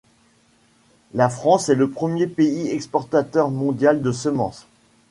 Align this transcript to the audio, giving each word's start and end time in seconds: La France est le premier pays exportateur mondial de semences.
La 1.13 1.29
France 1.29 1.69
est 1.69 1.75
le 1.75 1.87
premier 1.91 2.25
pays 2.25 2.69
exportateur 2.69 3.51
mondial 3.51 4.01
de 4.01 4.11
semences. 4.11 4.65